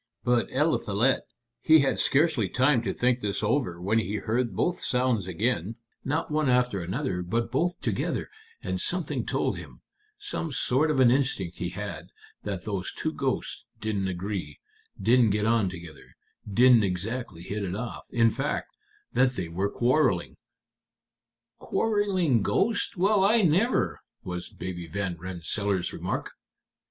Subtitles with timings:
[0.23, 1.21] But Eliphalet,
[1.61, 6.31] he had scarcely time to think this out when he heard both sounds again, not
[6.31, 8.27] one after another, but both together,
[8.63, 9.81] and something told him
[10.17, 12.07] some sort of an instinct he had
[12.41, 14.59] that those two ghosts didn't agree,
[14.99, 16.15] didn't get on together,
[16.51, 18.73] didn't exactly hit it off; in fact,
[19.13, 20.35] that they were quarreling."
[21.59, 22.97] "Quarreling ghosts!
[22.97, 26.31] Well, I never!" was Baby Van Rensselaer's remark.